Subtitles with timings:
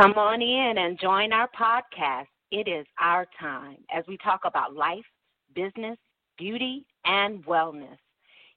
[0.00, 2.24] Come on in and join our podcast.
[2.50, 5.04] It is our time as we talk about life,
[5.54, 5.98] business,
[6.38, 7.98] beauty, and wellness.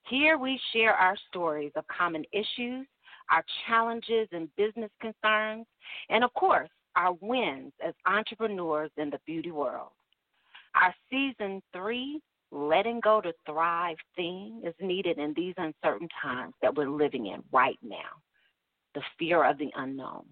[0.08, 2.86] Here we share our stories of common issues,
[3.30, 5.66] our challenges and business concerns,
[6.08, 9.90] and of course, our wins as entrepreneurs in the beauty world.
[10.74, 12.22] Our season three,
[12.52, 17.42] letting go to thrive theme is needed in these uncertain times that we're living in
[17.52, 18.22] right now.
[18.94, 20.24] The fear of the unknown.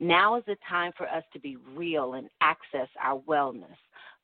[0.00, 3.76] Now is the time for us to be real and access our wellness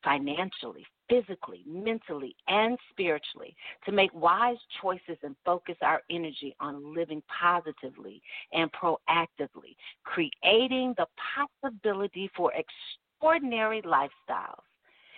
[0.03, 7.21] financially, physically, mentally, and spiritually, to make wise choices and focus our energy on living
[7.27, 8.21] positively
[8.53, 14.61] and proactively, creating the possibility for extraordinary lifestyles.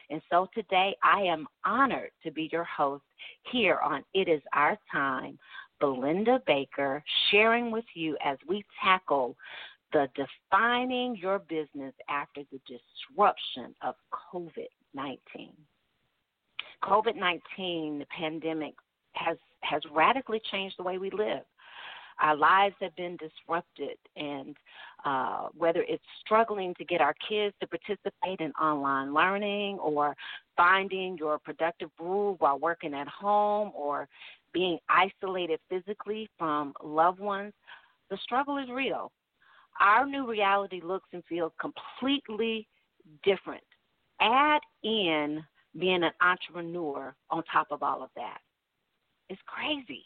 [0.10, 3.04] And so today I am honored to be your host
[3.52, 5.38] here on It Is Our Time,
[5.82, 9.36] Belinda Baker, sharing with you as we tackle
[9.94, 13.96] the defining your business after the disruption of
[14.34, 15.54] COVID 19.
[16.84, 18.74] COVID 19, the pandemic,
[19.14, 21.44] has, has radically changed the way we live.
[22.20, 24.56] Our lives have been disrupted, and
[25.06, 30.16] uh, whether it's struggling to get our kids to participate in online learning or
[30.56, 34.08] finding your productive groove while working at home or
[34.52, 37.54] being isolated physically from loved ones,
[38.10, 39.12] the struggle is real
[39.82, 42.68] our new reality looks and feels completely
[43.24, 43.64] different.
[44.20, 45.44] Add in
[45.80, 48.40] being an entrepreneur on top of all of that.
[49.30, 50.04] It's crazy.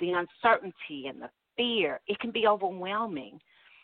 [0.00, 3.38] The uncertainty and the fear, it can be overwhelming.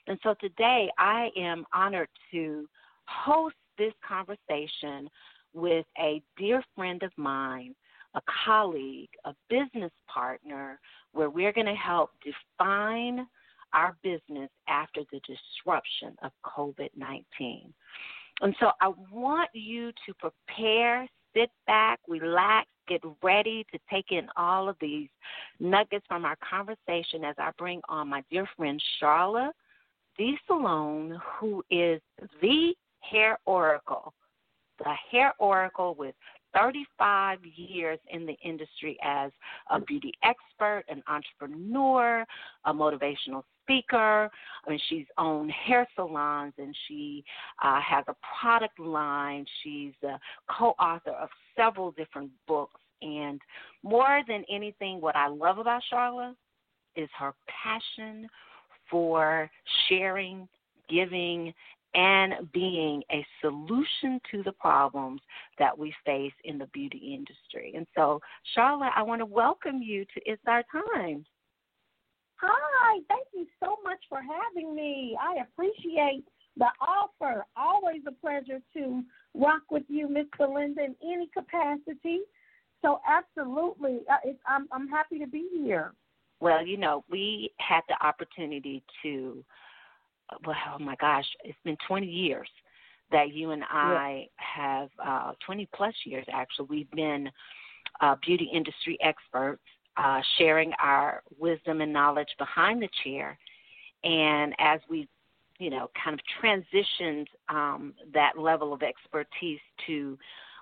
[0.07, 2.67] And so today I am honored to
[3.07, 5.09] host this conversation
[5.55, 7.75] with a dear friend of mine,
[8.15, 10.81] a colleague, a business partner,
[11.13, 13.27] where we're going to help define
[13.73, 17.73] our business after the disruption of COVID 19.
[18.41, 24.29] And so I want you to prepare, sit back, relax, get ready to take in
[24.37, 25.09] all of these
[25.61, 29.51] nuggets from our conversation as I bring on my dear friend Charla
[30.17, 30.37] D.
[30.49, 32.01] Saloane, who is
[32.41, 34.13] the hair oracle,
[34.79, 36.15] the hair oracle with
[36.55, 39.31] 35 years in the industry as
[39.71, 42.25] a beauty expert, an entrepreneur,
[42.65, 44.31] a motivational speaker.
[44.67, 47.25] I mean, she's owned hair salons and she
[47.63, 49.45] uh, has a product line.
[49.63, 50.19] She's a
[50.51, 52.81] co author of several different books.
[53.03, 53.41] And
[53.83, 56.35] more than anything, what I love about Charla
[56.97, 58.29] is her passion
[58.91, 59.51] for
[59.89, 60.49] sharing,
[60.89, 61.53] giving,
[61.95, 65.21] and being a solution to the problems
[65.59, 67.73] that we face in the beauty industry.
[67.77, 68.21] And so,
[68.57, 71.25] Charla, I want to welcome you to It's Our Time.
[72.37, 75.17] Hi, thank you so much for having me.
[75.21, 76.25] I appreciate
[76.57, 77.45] the offer.
[77.57, 79.03] Always a pleasure to
[79.35, 82.21] rock with you, Miss Belinda, in any capacity.
[82.83, 85.95] So, absolutely, uh, I'm, I'm happy to be here.
[86.41, 89.45] Well, you know, we had the opportunity to
[90.47, 92.49] well, oh my gosh, it's been 20 years
[93.11, 94.81] that you and I yeah.
[94.81, 97.31] have, uh, 20 plus years actually, we've been
[98.01, 99.63] uh, beauty industry experts,
[99.97, 103.39] uh, sharing our wisdom and knowledge behind the chair.
[104.05, 105.09] And as we,
[105.59, 110.19] you know, kind of transitioned um, that level of expertise to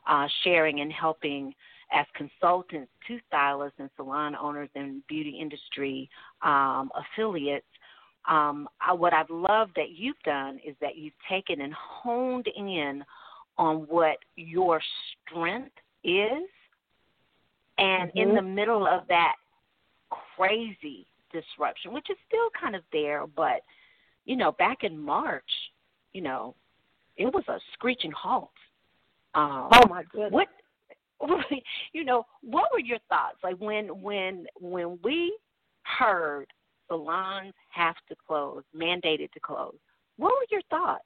[0.09, 1.53] uh, sharing and helping
[1.93, 6.09] as consultants to stylists and salon owners and beauty industry
[6.43, 7.67] um, affiliates,
[8.29, 13.05] um, I, what I've loved that you've done is that you've taken and honed in
[13.59, 14.81] on what your
[15.29, 15.73] strength
[16.05, 16.49] is,
[17.79, 18.19] and mm-hmm.
[18.19, 19.35] in the middle of that
[20.37, 23.63] crazy disruption, which is still kind of there, but
[24.25, 25.45] you know, back in March,
[26.13, 26.55] you know,
[27.17, 28.51] it was a screeching halt.
[29.35, 30.33] Um, oh my goodness!
[30.33, 30.49] What,
[31.93, 35.37] you know, what were your thoughts like when when when we
[35.83, 36.47] heard
[36.89, 39.77] salons have to close, mandated to close.
[40.17, 41.05] What were your thoughts?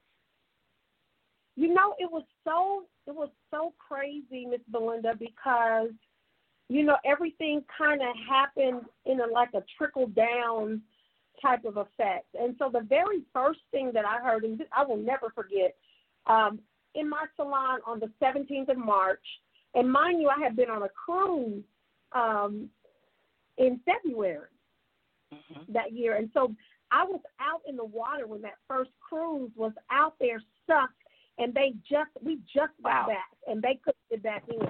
[1.56, 5.90] You know, it was so it was so crazy, Miss Belinda, because
[6.68, 10.82] you know everything kind of happened in a like a trickle down
[11.42, 12.26] type of effect.
[12.38, 15.74] And so the very first thing that I heard, and I will never forget,
[16.26, 16.60] um,
[16.94, 19.24] in my salon on the 17th of March,
[19.74, 21.64] and mind you, I had been on a cruise
[22.12, 22.68] um,
[23.56, 24.48] in February
[25.32, 25.72] mm-hmm.
[25.72, 26.16] that year.
[26.16, 26.54] And so
[26.90, 30.90] I was out in the water when that first cruise was out there stuck,
[31.38, 33.06] and they just we just got wow.
[33.08, 34.66] back, and they couldn't get back in.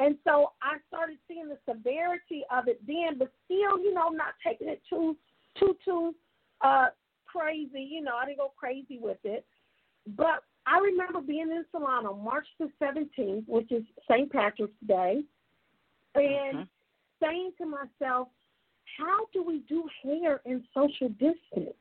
[0.00, 4.34] And so I started seeing the severity of it then, but still, you know, not
[4.46, 5.16] taking it too
[5.58, 6.14] too too
[6.60, 6.86] uh
[7.26, 9.44] crazy, you know, I didn't go crazy with it.
[10.16, 14.30] But I remember being in salon on March the 17th, which is St.
[14.30, 15.22] Patrick's Day,
[16.14, 16.62] and mm-hmm.
[17.24, 18.28] saying to myself,
[18.96, 21.76] how do we do hair in social distance?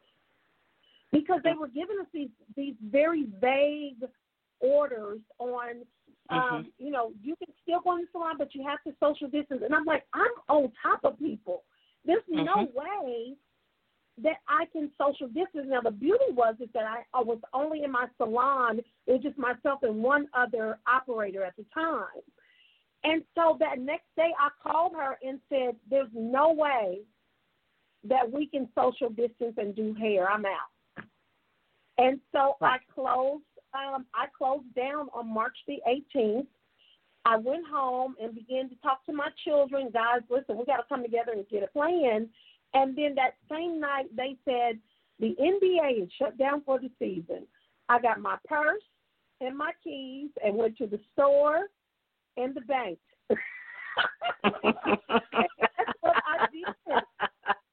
[1.11, 4.03] Because they were giving us these these very vague
[4.59, 5.83] orders on
[6.29, 6.85] um, mm-hmm.
[6.85, 9.61] you know, you can still go in the salon, but you have to social distance.
[9.63, 11.63] And I'm like, I'm on top of people.
[12.05, 12.43] There's mm-hmm.
[12.45, 13.35] no way
[14.23, 15.67] that I can social distance.
[15.67, 18.79] Now the beauty was is that I, I was only in my salon.
[19.05, 22.23] It was just myself and one other operator at the time.
[23.07, 26.99] And so that next day I called her and said, There's no way
[28.03, 30.29] that we can social distance and do hair.
[30.29, 31.05] I'm out.
[31.97, 32.79] And so right.
[32.79, 33.43] I closed
[33.73, 36.47] um I closed down on March the eighteenth.
[37.25, 41.01] I went home and began to talk to my children, guys, listen, we gotta come
[41.01, 42.29] together and get a plan
[42.73, 44.79] and then that same night, they said
[45.19, 47.47] the NBA is shut down for the season.
[47.89, 48.83] I got my purse
[49.41, 51.67] and my keys and went to the store
[52.37, 52.97] and the bank.
[53.29, 53.43] That's
[56.01, 56.65] what I did.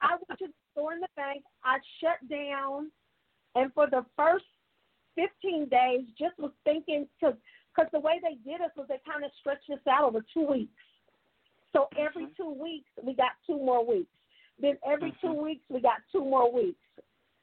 [0.02, 1.42] I went to the store in the bank.
[1.64, 2.90] I shut down,
[3.54, 4.44] and for the first
[5.16, 7.36] 15 days, just was thinking because
[7.74, 10.46] because the way they did us was they kind of stretched us out over two
[10.46, 10.72] weeks.
[11.72, 12.42] So every mm-hmm.
[12.42, 14.10] two weeks, we got two more weeks.
[14.60, 15.26] Then every mm-hmm.
[15.26, 16.78] two weeks we got two more weeks.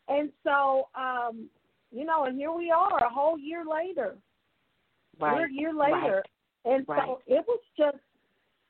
[0.07, 1.50] And so, um,
[1.91, 4.15] you know, and here we are a whole year later.
[5.19, 5.35] Right.
[5.35, 6.24] We're a year later.
[6.65, 7.01] And right.
[7.05, 7.97] so it was just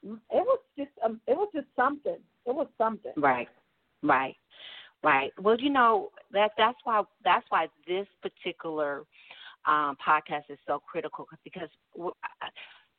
[0.04, 2.18] it was just um, it was just something.
[2.46, 3.14] It was something.
[3.18, 3.48] Right.
[4.02, 4.36] Right.
[5.04, 5.32] Right.
[5.42, 9.04] Well, you know, that that's why that's why this particular
[9.66, 11.70] um, podcast is so critical because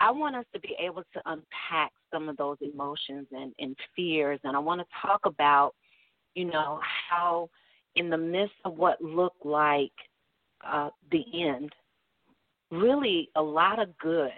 [0.01, 4.41] I want us to be able to unpack some of those emotions and, and fears.
[4.43, 5.75] And I want to talk about,
[6.35, 7.51] you know, how
[7.95, 9.93] in the midst of what looked like
[10.67, 11.73] uh, the end,
[12.73, 14.33] really a lot of good.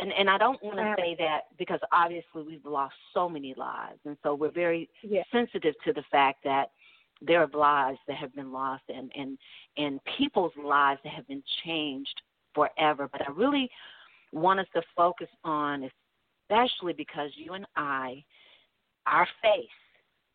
[0.00, 3.98] And and I don't want to say that because obviously we've lost so many lives,
[4.04, 5.22] and so we're very yeah.
[5.30, 6.70] sensitive to the fact that
[7.20, 9.38] there are lives that have been lost and and
[9.76, 12.20] and people's lives that have been changed
[12.54, 13.08] forever.
[13.10, 13.70] But I really
[14.32, 15.90] want us to focus on,
[16.48, 18.24] especially because you and I,
[19.06, 19.68] our faith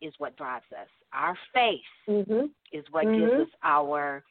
[0.00, 0.88] is what drives us.
[1.12, 2.46] Our faith mm-hmm.
[2.72, 3.20] is what mm-hmm.
[3.20, 4.22] gives us our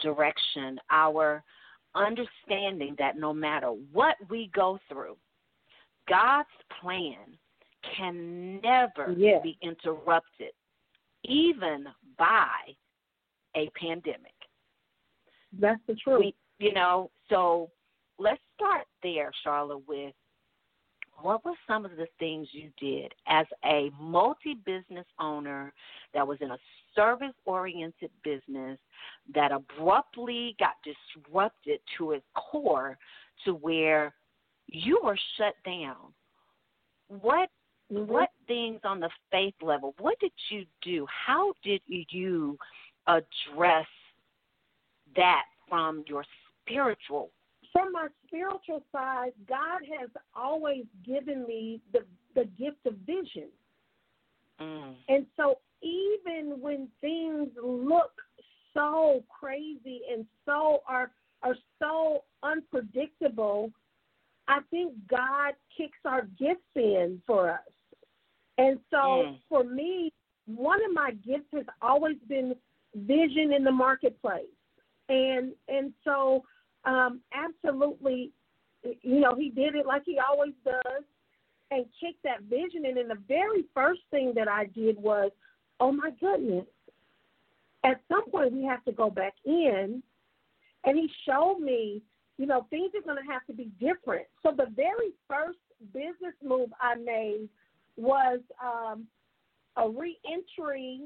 [0.00, 1.42] direction, our
[1.94, 5.16] understanding that no matter what we go through,
[6.08, 6.48] God's
[6.80, 7.38] plan
[7.96, 9.38] can never yeah.
[9.42, 10.52] be interrupted,
[11.24, 11.86] even
[12.18, 12.48] by
[13.56, 14.32] a pandemic.
[15.58, 16.20] That's the truth.
[16.20, 17.70] We, you know, so
[18.18, 20.14] let's start there, Charla, with
[21.22, 25.72] what were some of the things you did as a multi business owner
[26.12, 26.58] that was in a
[26.94, 28.78] service oriented business
[29.34, 32.98] that abruptly got disrupted to its core
[33.44, 34.14] to where
[34.68, 36.12] you were shut down?
[37.08, 37.48] What
[37.92, 38.10] mm-hmm.
[38.10, 41.06] what things on the faith level, what did you do?
[41.26, 42.58] How did you
[43.06, 43.86] address
[45.16, 46.24] that from your
[46.62, 47.30] spiritual
[47.74, 52.00] from my spiritual side, God has always given me the
[52.34, 53.48] the gift of vision.
[54.60, 54.94] Mm.
[55.08, 58.12] And so even when things look
[58.72, 61.10] so crazy and so are
[61.42, 63.70] are so unpredictable,
[64.48, 67.58] I think God kicks our gifts in for us.
[68.56, 69.38] And so mm.
[69.48, 70.12] for me,
[70.46, 72.54] one of my gifts has always been
[72.94, 74.44] vision in the marketplace.
[75.08, 76.44] And and so
[76.84, 78.30] um, absolutely,
[78.82, 81.04] you know, he did it like he always does
[81.70, 82.98] and kicked that vision in.
[82.98, 85.30] And the very first thing that I did was,
[85.80, 86.66] oh my goodness,
[87.84, 90.02] at some point we have to go back in.
[90.84, 92.02] And he showed me,
[92.36, 94.26] you know, things are going to have to be different.
[94.42, 95.58] So the very first
[95.92, 97.48] business move I made
[97.96, 99.06] was um,
[99.76, 101.00] a reentry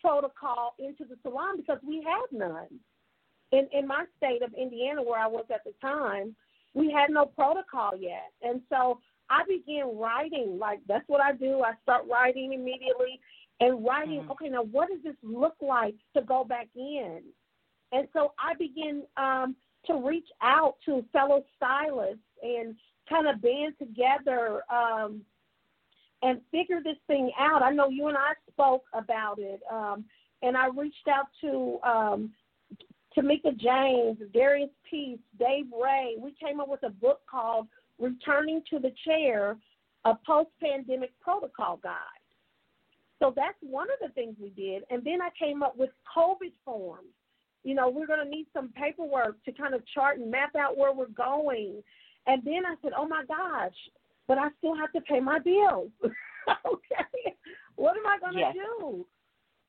[0.00, 2.68] protocol into the salon because we had none
[3.52, 6.34] in in my state of Indiana where I was at the time,
[6.74, 10.58] we had no protocol yet, and so I began writing.
[10.58, 11.62] Like that's what I do.
[11.62, 13.20] I start writing immediately
[13.60, 14.22] and writing.
[14.22, 14.30] Mm.
[14.32, 17.22] Okay, now what does this look like to go back in?
[17.92, 22.74] And so I began um, to reach out to fellow stylists and
[23.08, 25.22] kind of band together um,
[26.22, 27.62] and figure this thing out.
[27.62, 30.04] I know you and I spoke about it, um,
[30.42, 32.30] and I reached out to um,
[33.16, 36.16] Tamika James, Darius Peace, Dave Ray.
[36.18, 37.66] We came up with a book called
[37.98, 39.56] Returning to the Chair,
[40.04, 41.96] a post pandemic protocol guide.
[43.18, 44.84] So that's one of the things we did.
[44.90, 47.08] And then I came up with COVID forms.
[47.64, 50.78] You know, we're going to need some paperwork to kind of chart and map out
[50.78, 51.82] where we're going.
[52.26, 53.74] And then I said, oh my gosh,
[54.26, 55.90] but I still have to pay my bills.
[56.04, 57.36] okay.
[57.76, 58.54] What am I going to yes.
[58.54, 59.06] do?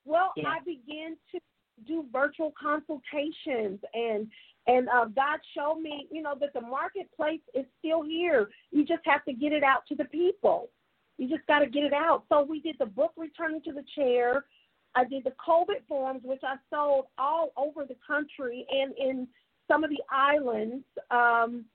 [0.05, 0.45] Well, yes.
[0.47, 1.39] I began to
[1.87, 4.27] do virtual consultations and
[4.67, 8.49] and uh, God showed me, you know, that the marketplace is still here.
[8.71, 10.69] You just have to get it out to the people.
[11.17, 12.25] You just got to get it out.
[12.29, 14.45] So we did the book Returning to the Chair.
[14.93, 19.27] I did the COVID forms, which I sold all over the country and in
[19.67, 20.85] some of the islands.
[21.09, 21.65] Um,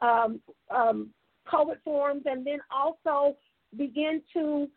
[0.00, 1.10] um, um,
[1.50, 3.36] COVID forms, and then also
[3.76, 4.68] begin to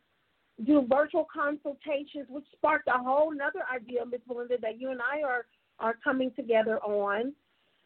[0.64, 4.22] do virtual consultations, which sparked a whole other idea, Ms.
[4.28, 5.46] Belinda, that you and I are
[5.80, 7.34] are coming together on,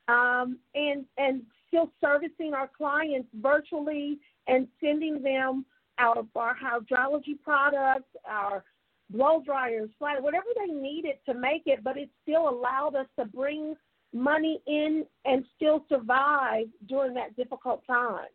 [0.08, 5.66] um, and and still servicing our clients virtually and sending them
[6.00, 8.64] of our hydrology products, our
[9.10, 13.26] blow dryers, flat, whatever they needed to make it, but it still allowed us to
[13.26, 13.76] bring
[14.14, 18.28] money in and still survive during that difficult time.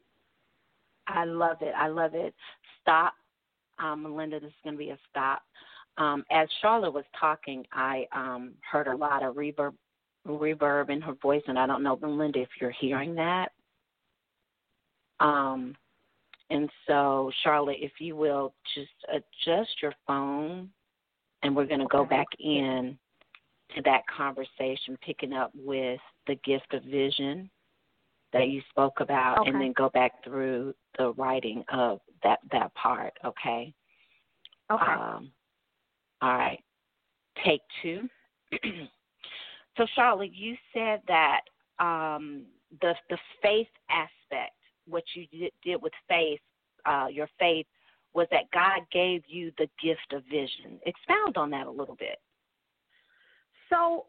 [1.06, 1.74] I love it.
[1.76, 2.34] I love it.
[2.80, 3.14] Stop.
[3.78, 5.42] Um, Belinda, this is going to be a stop.
[5.96, 9.74] Um, as Charla was talking, I um, heard a lot of reverb,
[10.26, 13.52] reverb in her voice, and I don't know, Belinda, if you're hearing that.
[15.20, 15.76] Um,
[16.50, 20.70] and so, Charla, if you will just adjust your phone,
[21.42, 22.98] and we're going to go back in
[23.74, 27.50] to that conversation, picking up with the gift of vision
[28.32, 29.50] that you spoke about, okay.
[29.50, 33.12] and then go back through the writing of that that part.
[33.24, 33.72] Okay.
[34.70, 34.92] Okay.
[34.92, 35.30] Um,
[36.20, 36.62] all right.
[37.44, 38.08] Take two.
[39.76, 41.40] so, Charla, you said that
[41.78, 42.44] um,
[42.80, 44.54] the the faith aspect,
[44.86, 46.40] what you did, did with faith,
[46.86, 47.66] uh, your faith,
[48.14, 50.80] was that God gave you the gift of vision.
[50.86, 52.18] Expound on that a little bit.
[53.70, 54.06] So,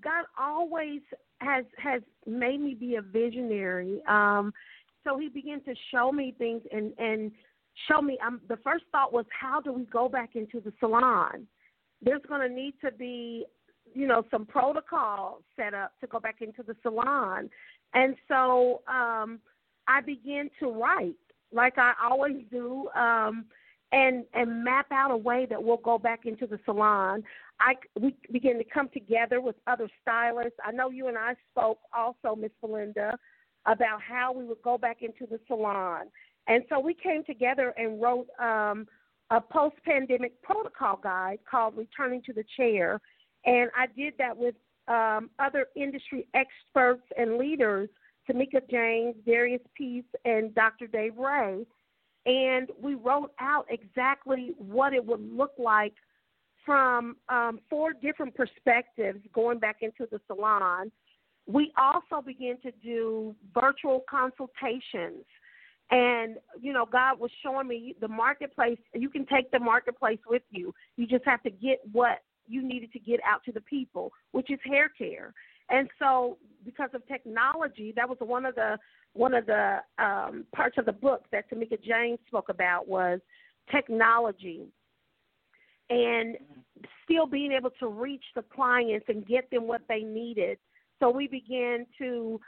[0.00, 1.00] God always
[1.38, 4.02] has has made me be a visionary.
[4.08, 4.52] Um,
[5.04, 7.30] so He began to show me things and and
[7.88, 8.18] show me.
[8.24, 11.46] Um, the first thought was, how do we go back into the salon?
[12.02, 13.46] There's going to need to be,
[13.94, 17.48] you know, some protocol set up to go back into the salon,
[17.94, 19.38] and so um,
[19.88, 21.16] I began to write
[21.52, 22.88] like I always do.
[22.96, 23.46] Um,
[23.92, 27.22] and and map out a way that we'll go back into the salon.
[27.60, 30.58] I we begin to come together with other stylists.
[30.64, 33.18] I know you and I spoke also, Miss Belinda,
[33.66, 36.06] about how we would go back into the salon,
[36.46, 38.86] and so we came together and wrote um,
[39.30, 43.00] a post-pandemic protocol guide called "Returning to the Chair,"
[43.44, 44.54] and I did that with
[44.88, 47.88] um, other industry experts and leaders,
[48.28, 50.86] Tamika James, Darius Peace, and Dr.
[50.86, 51.64] Dave Ray
[52.26, 55.94] and we wrote out exactly what it would look like
[56.64, 60.92] from um, four different perspectives going back into the salon.
[61.46, 65.24] We also began to do virtual consultations.
[65.92, 68.78] And, you know, God was showing me the marketplace.
[68.94, 70.74] You can take the marketplace with you.
[70.96, 74.50] You just have to get what you needed to get out to the people, which
[74.50, 75.34] is hair care.
[75.68, 78.78] And so, because of technology, that was one of the
[79.12, 83.20] one of the um, parts of the book that Tamika James spoke about was
[83.70, 84.68] technology
[85.90, 86.36] and
[87.04, 90.56] still being able to reach the clients and get them what they needed.
[91.00, 92.40] So we began to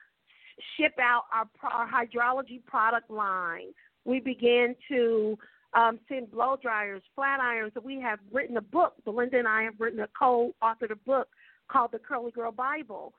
[0.77, 3.73] ship out our, our hydrology product line.
[4.05, 5.39] We began to
[5.73, 7.73] um, send blow dryers, flat irons.
[7.83, 8.95] We have written a book.
[9.05, 11.29] Belinda and I have written a co-authored a book
[11.69, 13.15] called the Curly Girl Bible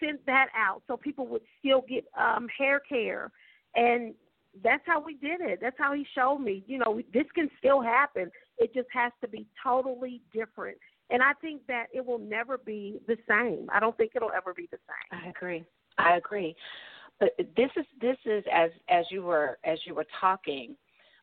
[0.00, 3.30] sent that out so people would still get um, hair care,
[3.74, 4.14] and
[4.62, 5.58] that's how we did it.
[5.60, 6.64] That's how he showed me.
[6.66, 8.30] You know, this can still happen.
[8.58, 10.78] It just has to be totally different.
[11.10, 13.68] And I think that it will never be the same.
[13.72, 15.20] I don't think it'll ever be the same.
[15.20, 15.64] I agree.
[15.98, 16.56] I agree.
[17.20, 20.76] But this is this is as as you were as you were talking,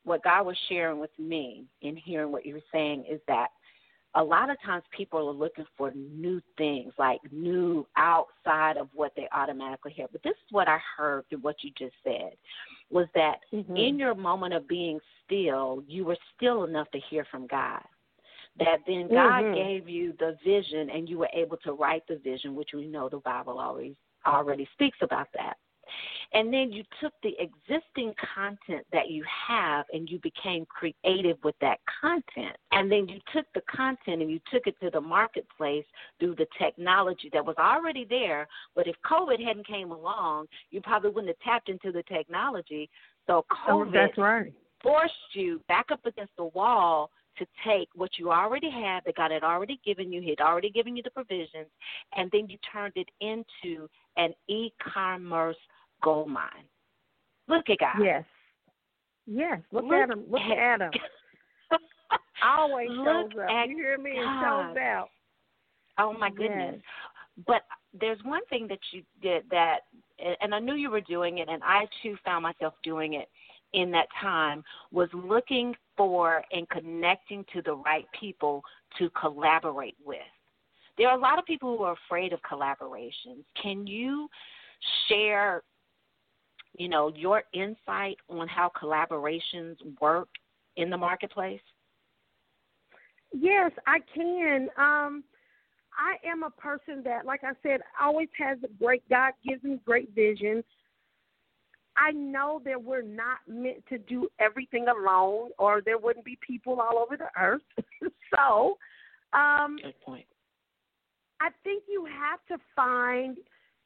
[0.04, 3.48] what God was sharing with me in hearing what you were saying is that
[4.18, 9.12] a lot of times people are looking for new things, like new outside of what
[9.18, 10.08] they automatically hear.
[10.10, 12.32] But this is what I heard through what you just said
[12.90, 13.76] was that mm-hmm.
[13.76, 17.82] in your moment of being still, you were still enough to hear from God.
[18.58, 19.56] That then God mm-hmm.
[19.56, 23.10] gave you the vision and you were able to write the vision, which we know
[23.10, 25.58] the Bible always already speaks about that.
[26.34, 31.56] And then you took the existing content that you have and you became creative with
[31.62, 32.56] that content.
[32.72, 35.86] And then you took the content and you took it to the marketplace
[36.20, 38.48] through the technology that was already there.
[38.76, 42.90] But if COVID hadn't came along, you probably wouldn't have tapped into the technology.
[43.28, 44.54] So oh, COVID that's right.
[44.82, 49.32] forced you back up against the wall to take what you already had that God
[49.32, 51.68] had already given you, He had already given you the provisions,
[52.16, 55.58] and then you turned it into an e commerce
[56.04, 56.68] gold mine.
[57.48, 58.04] Look at God.
[58.04, 58.24] Yes.
[59.28, 59.60] Yes.
[59.72, 60.24] Look, Look at him.
[60.30, 60.92] Look at, him.
[62.44, 63.68] Always shows up.
[63.68, 64.12] You hear me?
[64.12, 65.08] It shows out.
[65.98, 66.76] Oh my goodness.
[66.76, 67.46] Yes.
[67.48, 67.62] But
[68.00, 69.80] there's one thing that you did that
[70.42, 73.28] and I knew you were doing it and I too found myself doing it
[73.74, 78.64] in that time was looking for and connecting to the right people
[78.98, 80.18] to collaborate with.
[80.98, 83.44] There are a lot of people who are afraid of collaborations.
[83.62, 84.30] Can you
[85.08, 85.64] share
[86.78, 90.30] you know, your insight on how collaborations work
[90.78, 91.62] in the marketplace?
[93.34, 94.70] Yes, I can.
[94.78, 95.24] Um,
[95.98, 99.80] I am a person that, like I said, always has a great God gives me
[99.86, 100.64] great vision.
[101.98, 106.82] I know that we're not meant to do everything alone, or there wouldn't be people
[106.82, 107.62] all over the earth.
[108.36, 108.78] so,
[109.32, 110.26] um, good point.
[111.46, 113.38] I think you have to find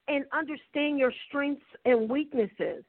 [0.08, 2.86] and understand your strengths and weaknesses.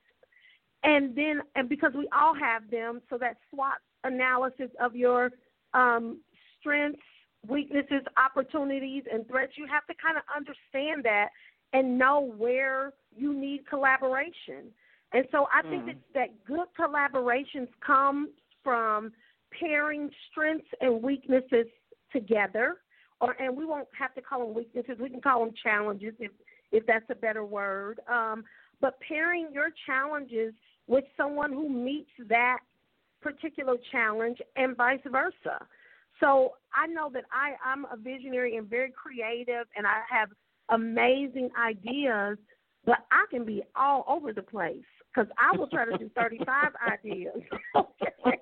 [0.84, 3.74] And then, and because we all have them, so that SWOT
[4.04, 5.30] analysis of your
[5.74, 6.20] um,
[6.60, 7.02] strengths,
[7.48, 11.30] weaknesses, opportunities, and threats, you have to kind of understand that
[11.72, 14.70] and know where you need collaboration.
[15.12, 15.86] And so I think mm.
[15.86, 18.30] that, that good collaborations come
[18.62, 19.10] from
[19.58, 21.66] pairing strengths and weaknesses
[22.12, 22.76] together,
[23.20, 24.96] or and we won't have to call them weaknesses.
[25.00, 26.30] We can call them challenges if
[26.72, 28.00] if that's a better word.
[28.10, 28.44] Um,
[28.80, 30.54] but pairing your challenges
[30.86, 32.58] with someone who meets that
[33.20, 35.66] particular challenge and vice versa.
[36.18, 40.30] So I know that I, I'm a visionary and very creative, and I have
[40.68, 42.38] amazing ideas,
[42.84, 46.72] but I can be all over the place because I will try to do 35
[46.92, 47.40] ideas,
[47.76, 48.38] okay?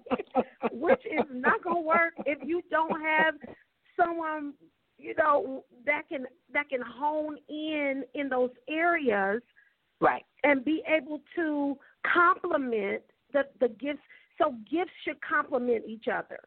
[0.72, 3.34] which is not going to work if you don't have
[3.98, 4.54] someone
[4.98, 9.40] you know that can that can hone in in those areas
[10.00, 10.24] right.
[10.42, 11.76] and be able to
[12.12, 14.00] complement the the gifts.
[14.38, 16.40] So gifts should complement each other.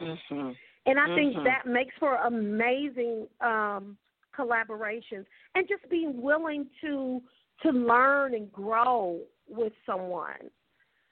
[0.00, 0.50] Mm-hmm.
[0.86, 1.14] and i mm-hmm.
[1.14, 3.96] think that makes for amazing um
[4.36, 5.26] collaborations.
[5.54, 7.20] And just being willing to
[7.62, 10.50] to learn and grow with someone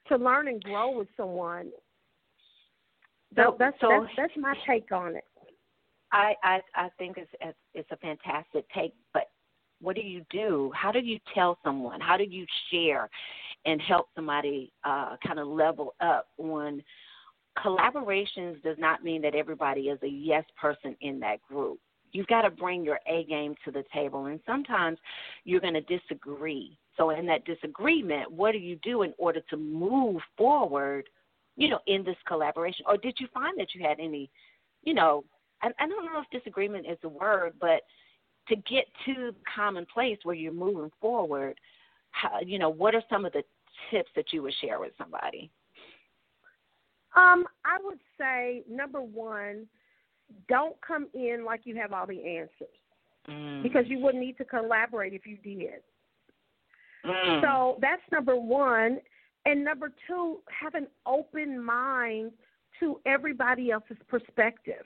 [0.07, 1.71] to learn and grow with someone.
[3.35, 5.23] So, that's, so, that's that's my take on it
[6.11, 9.29] I I, I think it's it's a fantastic take, but
[9.81, 10.71] what do you do?
[10.75, 11.99] How do you tell someone?
[11.99, 13.09] How do you share
[13.65, 16.83] and help somebody uh, kind of level up on
[17.57, 18.61] collaborations?
[18.63, 21.79] Does not mean that everybody is a yes person in that group.
[22.13, 24.97] You've got to bring your A game to the table, and sometimes
[25.45, 26.77] you're going to disagree.
[26.97, 31.07] So, in that disagreement, what do you do in order to move forward?
[31.55, 34.29] You know, in this collaboration, or did you find that you had any,
[34.83, 35.23] you know,
[35.61, 37.81] I, I don't know if disagreement is the word, but
[38.49, 41.59] to get to the common place where you're moving forward,
[42.11, 43.43] how, you know, what are some of the
[43.89, 45.49] tips that you would share with somebody?
[47.15, 49.67] Um, I would say number one,
[50.47, 52.75] don't come in like you have all the answers,
[53.29, 53.63] mm.
[53.63, 55.81] because you wouldn't need to collaborate if you did.
[57.05, 57.41] Mm.
[57.41, 58.99] So that's number one,
[59.45, 62.31] and number two, have an open mind
[62.79, 64.85] to everybody else's perspective.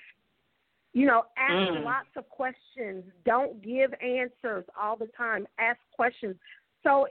[0.95, 1.83] You know, ask mm.
[1.83, 3.03] lots of questions.
[3.25, 5.45] Don't give answers all the time.
[5.59, 6.37] Ask questions.
[6.83, 7.07] So,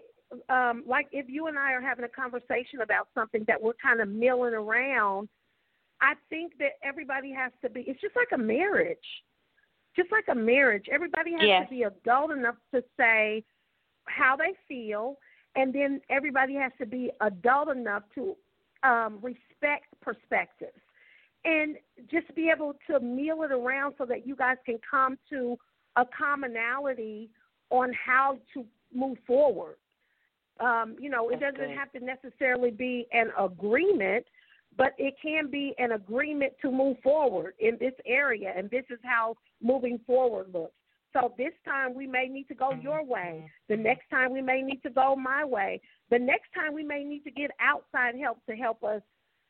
[0.48, 4.00] um, like if you and I are having a conversation about something that we're kind
[4.00, 5.28] of milling around,
[6.00, 7.82] I think that everybody has to be.
[7.82, 8.96] It's just like a marriage.
[9.94, 11.66] Just like a marriage, everybody has yes.
[11.66, 13.44] to be adult enough to say
[14.06, 15.18] how they feel,
[15.56, 18.34] and then everybody has to be adult enough to
[18.82, 20.80] um, respect perspectives
[21.44, 21.76] and
[22.10, 25.56] just be able to meal it around so that you guys can come to
[25.96, 27.30] a commonality
[27.70, 29.76] on how to move forward.
[30.60, 31.76] Um, you know, it doesn't good.
[31.76, 34.24] have to necessarily be an agreement,
[34.76, 38.98] but it can be an agreement to move forward in this area, and this is
[39.02, 40.74] how moving forward looks.
[41.12, 43.48] So this time we may need to go your way.
[43.68, 45.80] The next time we may need to go my way.
[46.10, 49.00] The next time we may need to get outside help to help us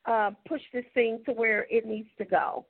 [0.07, 2.67] uh, push this thing to where it needs to go.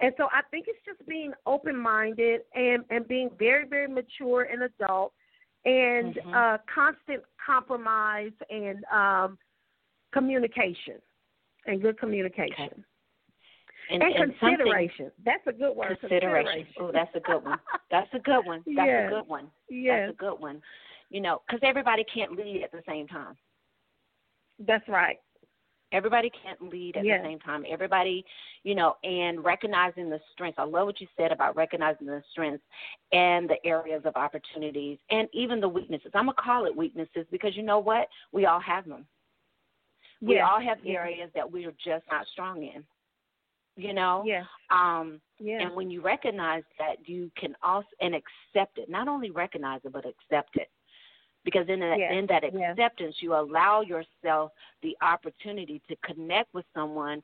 [0.00, 4.44] And so I think it's just being open minded and, and being very, very mature
[4.44, 5.12] and adult
[5.64, 6.34] and mm-hmm.
[6.34, 9.38] uh, constant compromise and um,
[10.12, 10.94] communication
[11.66, 12.54] and good communication.
[12.56, 12.82] Okay.
[13.90, 15.10] And, and, and consideration.
[15.24, 15.98] That's a good word.
[16.00, 16.66] Consideration.
[16.66, 16.74] consideration.
[16.80, 17.58] Oh, that's a good one.
[17.90, 18.62] That's a good one.
[18.66, 19.06] That's yes.
[19.06, 19.46] a good one.
[19.70, 20.00] Yes.
[20.06, 20.62] That's a good one.
[21.10, 23.34] You know, because everybody can't lead at the same time.
[24.58, 25.16] That's right.
[25.92, 27.20] Everybody can't lead at yes.
[27.22, 27.64] the same time.
[27.68, 28.24] Everybody,
[28.62, 30.58] you know, and recognizing the strengths.
[30.58, 32.64] I love what you said about recognizing the strengths
[33.12, 36.10] and the areas of opportunities and even the weaknesses.
[36.14, 38.08] I'm going to call it weaknesses because you know what?
[38.32, 39.06] We all have them.
[40.20, 40.96] We all have yes.
[40.98, 42.84] areas that we are just not strong in.
[43.76, 44.24] You know?
[44.26, 44.44] Yes.
[44.70, 45.60] Um yes.
[45.64, 49.92] and when you recognize that you can also and accept it, not only recognize it
[49.92, 50.68] but accept it
[51.50, 52.12] because in that yes.
[52.14, 52.72] in that yes.
[52.72, 57.22] acceptance you allow yourself the opportunity to connect with someone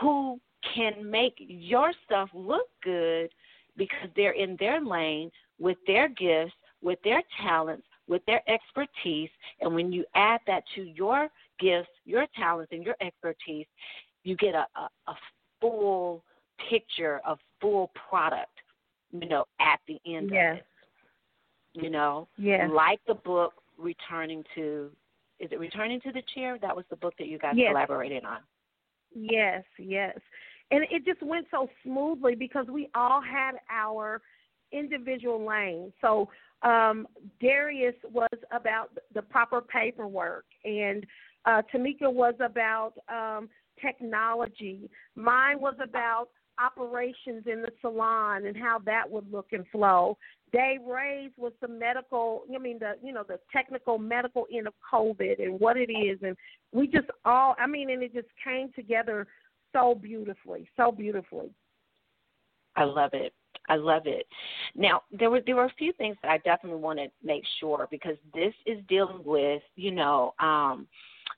[0.00, 0.40] who
[0.74, 3.30] can make your stuff look good
[3.76, 9.74] because they're in their lane with their gifts with their talents with their expertise and
[9.74, 11.28] when you add that to your
[11.60, 13.66] gifts your talents and your expertise
[14.24, 15.14] you get a, a, a
[15.60, 16.24] full
[16.70, 18.50] picture a full product
[19.12, 20.52] you know at the end yes.
[20.52, 20.64] of it
[21.82, 22.68] you know yes.
[22.72, 24.90] like the book returning to
[25.40, 27.70] is it returning to the chair that was the book that you guys yes.
[27.70, 28.38] collaborated on
[29.14, 30.18] yes yes
[30.70, 34.20] and it just went so smoothly because we all had our
[34.72, 36.28] individual lanes so
[36.62, 37.06] um
[37.40, 41.06] darius was about the proper paperwork and
[41.46, 43.48] uh tamika was about um
[43.80, 50.16] technology mine was about operations in the salon and how that would look and flow.
[50.52, 54.74] Dave Ray's was the medical, I mean the you know the technical medical end of
[54.92, 56.36] COVID and what it is, and
[56.72, 59.26] we just all, I mean, and it just came together
[59.72, 61.50] so beautifully, so beautifully.
[62.76, 63.32] I love it.
[63.68, 64.26] I love it.
[64.74, 67.86] Now there were there were a few things that I definitely want to make sure
[67.90, 70.86] because this is dealing with you know um,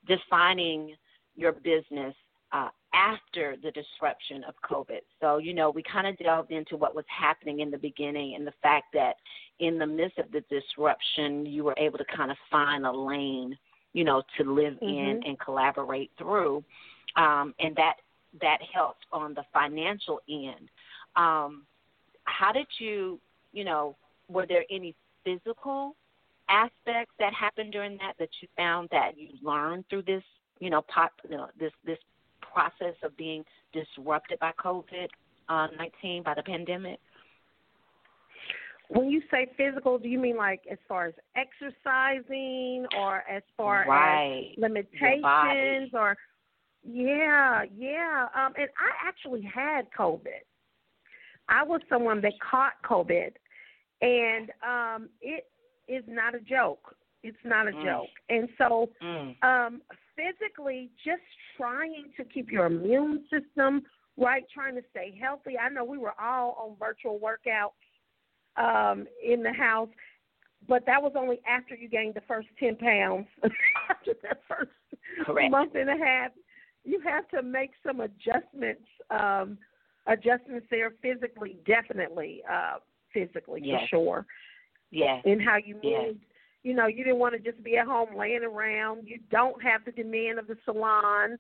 [0.07, 0.95] defining
[1.35, 2.15] your business
[2.53, 5.01] uh, after the disruption of COVID.
[5.21, 8.47] So, you know, we kind of delved into what was happening in the beginning and
[8.47, 9.15] the fact that
[9.61, 13.57] in the midst of the disruption, you were able to kind of find a lane,
[13.93, 14.87] you know, to live mm-hmm.
[14.87, 16.65] in and collaborate through.
[17.17, 17.97] Um, and that
[18.41, 20.71] that helped on the financial end.
[21.17, 21.65] Um,
[22.25, 23.19] how did you,
[23.53, 23.97] you know,
[24.29, 25.97] were there any physical
[26.49, 30.23] aspects that happened during that that you found that you learned through this,
[30.61, 31.99] you know, pop, you know, this this
[32.53, 35.09] process of being disrupted by COVID
[35.49, 36.99] uh, 19, by the pandemic?
[38.91, 43.85] When you say physical, do you mean like as far as exercising or as far
[43.89, 44.49] right.
[44.51, 46.17] as limitations or
[46.83, 48.27] yeah, yeah.
[48.35, 50.43] Um and I actually had COVID.
[51.49, 53.31] I was someone that caught COVID
[54.03, 55.47] and um it
[55.87, 56.97] is not a joke.
[57.23, 57.85] It's not a mm.
[57.85, 58.09] joke.
[58.29, 59.37] And so mm.
[59.45, 59.83] um
[60.21, 61.23] physically just
[61.57, 63.83] trying to keep your immune system
[64.17, 65.57] right, trying to stay healthy.
[65.59, 67.71] I know we were all on virtual workouts
[68.57, 69.89] um, in the house,
[70.69, 73.27] but that was only after you gained the first 10 pounds.
[73.91, 74.71] after that first
[75.25, 75.51] Correct.
[75.51, 76.33] month and a half,
[76.85, 78.87] you have to make some adjustments.
[79.11, 79.59] Um,
[80.07, 82.79] adjustments there physically, definitely, uh,
[83.13, 83.81] physically yes.
[83.83, 84.27] for sure.
[84.91, 85.23] Yes.
[85.25, 85.85] In how you move.
[85.85, 86.15] Yes
[86.63, 89.07] you know, you didn't want to just be at home laying around.
[89.07, 91.39] You don't have the demand of the salon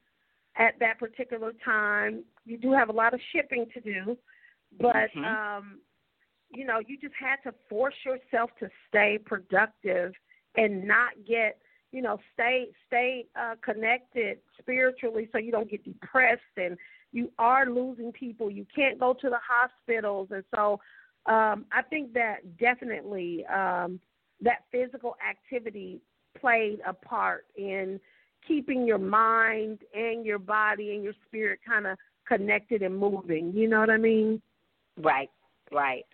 [0.56, 2.24] at that particular time.
[2.44, 4.16] You do have a lot of shipping to do,
[4.78, 5.24] but mm-hmm.
[5.24, 5.80] um
[6.52, 10.12] you know, you just had to force yourself to stay productive
[10.56, 11.58] and not get,
[11.92, 16.76] you know, stay stay uh connected spiritually so you don't get depressed and
[17.12, 18.50] you are losing people.
[18.50, 20.80] You can't go to the hospitals and so
[21.26, 24.00] um I think that definitely um
[24.42, 26.00] that physical activity
[26.38, 28.00] played a part in
[28.46, 33.52] keeping your mind and your body and your spirit kind of connected and moving.
[33.54, 34.40] You know what I mean?
[34.96, 35.30] Right,
[35.72, 36.04] right,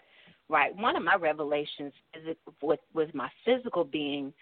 [0.48, 0.76] right.
[0.76, 4.32] One of my revelations is with with my physical being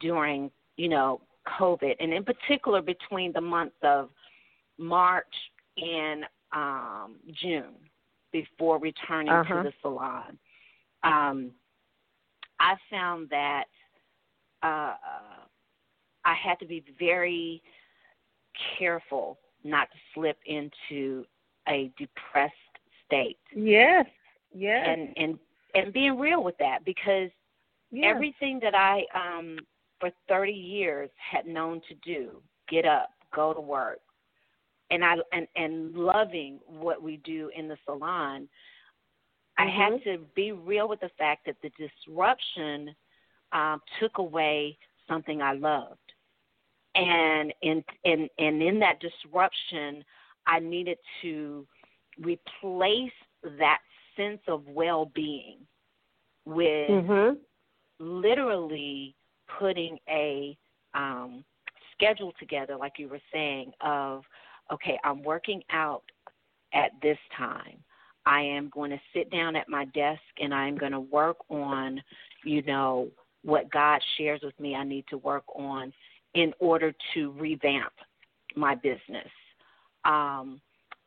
[0.00, 1.20] during you know
[1.58, 4.10] COVID, and in particular between the months of
[4.78, 5.26] March
[5.76, 7.74] and um, June,
[8.32, 9.62] before returning uh-huh.
[9.62, 10.38] to the salon.
[11.04, 11.50] Um,
[12.60, 13.64] I found that
[14.62, 14.94] uh,
[16.24, 17.62] I had to be very
[18.78, 21.24] careful not to slip into
[21.68, 22.54] a depressed
[23.06, 23.38] state.
[23.54, 24.06] Yes,
[24.54, 24.86] yes.
[24.86, 25.38] And and
[25.74, 27.30] and being real with that because
[27.90, 28.12] yes.
[28.14, 29.58] everything that I um
[30.00, 34.00] for 30 years had known to do, get up, go to work,
[34.90, 38.48] and I and and loving what we do in the salon,
[39.58, 40.10] I had Mm-hmm.
[40.10, 42.94] to be real with the fact that the disruption
[43.52, 45.98] um, took away something I loved,
[46.94, 50.04] and in and and in that disruption,
[50.46, 51.66] I needed to
[52.20, 53.12] replace
[53.58, 53.80] that
[54.16, 55.58] sense of well-being
[56.44, 57.36] with mm-hmm.
[57.98, 59.14] literally
[59.58, 60.56] putting a
[60.94, 61.44] um,
[61.92, 64.24] schedule together, like you were saying, of
[64.72, 66.04] okay, I'm working out
[66.74, 67.82] at this time.
[68.28, 72.02] I am going to sit down at my desk and I'm going to work on,
[72.44, 73.08] you know,
[73.42, 75.94] what God shares with me I need to work on
[76.34, 77.94] in order to revamp
[78.54, 79.30] my business.
[80.04, 80.60] Um,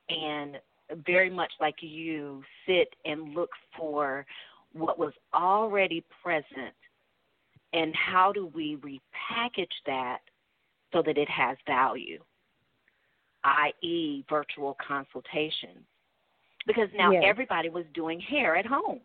[0.09, 0.57] and
[1.05, 4.25] very much like you, sit and look for
[4.73, 6.73] what was already present
[7.73, 10.21] and how do we repackage that
[10.91, 12.19] so that it has value,
[13.43, 15.85] i.e., virtual consultations.
[16.67, 17.23] Because now yes.
[17.25, 18.99] everybody was doing hair at home.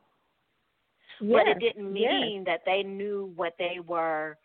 [1.20, 1.32] Yes.
[1.32, 2.46] But it didn't mean yes.
[2.46, 4.36] that they knew what they were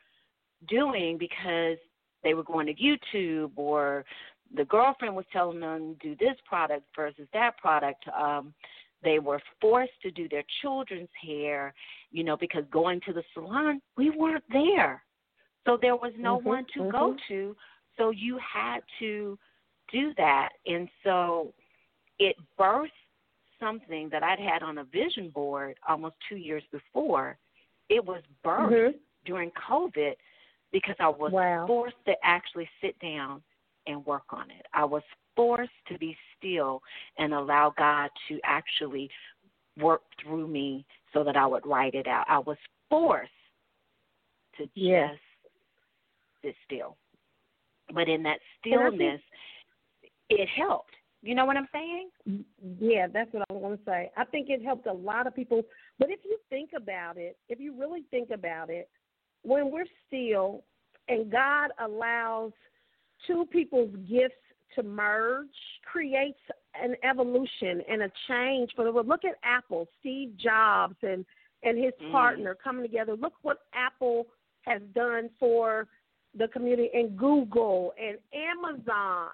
[0.67, 1.77] doing because
[2.23, 4.05] they were going to YouTube or
[4.55, 8.05] the girlfriend was telling them do this product versus that product.
[8.17, 8.53] Um,
[9.03, 11.73] they were forced to do their children's hair,
[12.11, 15.03] you know, because going to the salon, we weren't there.
[15.65, 16.91] So there was no mm-hmm, one to mm-hmm.
[16.91, 17.55] go to.
[17.97, 19.37] So you had to
[19.91, 20.49] do that.
[20.65, 21.53] And so
[22.19, 22.89] it birthed
[23.61, 27.37] something that I'd had on a vision board almost two years before.
[27.89, 28.97] It was birthed mm-hmm.
[29.25, 30.13] during COVID
[30.71, 31.65] because I was wow.
[31.67, 33.41] forced to actually sit down
[33.87, 34.65] and work on it.
[34.73, 35.03] I was
[35.35, 36.81] forced to be still
[37.17, 39.09] and allow God to actually
[39.79, 42.25] work through me so that I would write it out.
[42.27, 42.57] I was
[42.89, 43.31] forced
[44.57, 45.11] to yes.
[45.11, 45.21] just
[46.43, 46.97] sit still.
[47.93, 49.21] But in that stillness,
[50.29, 50.95] it helped.
[51.21, 52.09] You know what I'm saying?
[52.79, 54.11] Yeah, that's what I'm going to say.
[54.17, 55.61] I think it helped a lot of people.
[55.99, 58.89] But if you think about it, if you really think about it,
[59.43, 60.63] when we're still
[61.07, 62.51] and God allows
[63.27, 64.35] two people's gifts
[64.75, 65.47] to merge
[65.83, 66.39] creates
[66.81, 69.07] an evolution and a change for the world.
[69.07, 71.25] Look at Apple, Steve Jobs and
[71.63, 72.11] and his mm.
[72.11, 73.15] partner coming together.
[73.15, 74.25] Look what Apple
[74.61, 75.87] has done for
[76.35, 79.29] the community and Google and Amazon.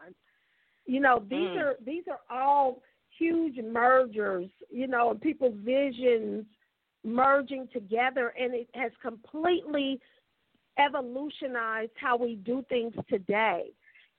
[0.87, 1.61] You know, these mm.
[1.61, 2.81] are these are all
[3.17, 6.45] huge mergers, you know, and people's visions
[7.03, 9.99] merging together and it has completely
[10.77, 13.65] evolutionized how we do things today.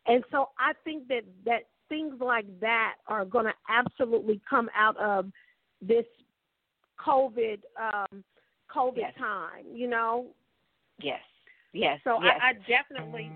[0.07, 4.97] And so I think that that things like that are going to absolutely come out
[4.99, 5.31] of
[5.81, 6.05] this
[7.07, 8.25] COVID um,
[8.75, 9.15] COVID yes.
[9.19, 9.65] time.
[9.73, 10.27] You know.
[11.01, 11.21] Yes.
[11.73, 12.01] Yes.
[12.05, 12.39] So yes.
[12.43, 13.31] I, I definitely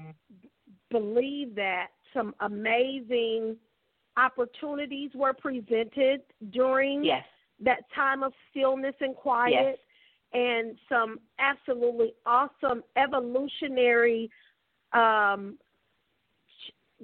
[0.92, 3.57] believe that some amazing
[4.16, 7.24] opportunities were presented during yes.
[7.61, 9.52] that time of stillness and quiet.
[9.52, 9.78] Yes.
[10.35, 14.31] And some absolutely awesome evolutionary
[14.94, 15.59] um,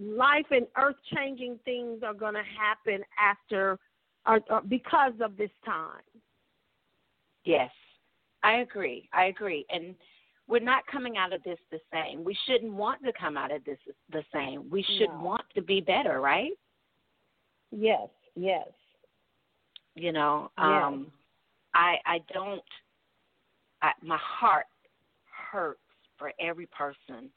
[0.01, 3.79] life and earth changing things are going to happen after
[4.27, 6.03] or, or because of this time.
[7.45, 7.71] Yes,
[8.43, 9.09] I agree.
[9.13, 9.67] I agree.
[9.71, 9.95] And
[10.49, 12.25] we're not coming out of this the same.
[12.25, 13.79] We shouldn't want to come out of this
[14.11, 14.69] the same.
[14.71, 15.21] We should no.
[15.23, 16.53] want to be better, right?
[17.71, 18.69] Yes, yes.
[19.95, 20.67] You know, yes.
[20.67, 21.13] um
[21.75, 22.63] I I don't
[23.83, 24.67] I, my heart
[25.53, 25.81] hurts
[26.19, 27.31] for every person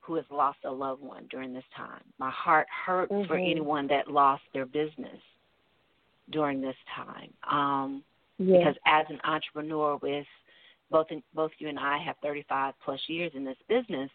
[0.00, 2.02] who has lost a loved one during this time.
[2.18, 3.28] My heart hurts mm-hmm.
[3.28, 5.20] for anyone that lost their business
[6.30, 7.32] during this time.
[7.50, 8.02] Um,
[8.38, 8.58] yes.
[8.58, 10.26] Because as an entrepreneur, with
[10.90, 14.10] both both you and I have 35 plus years in this business,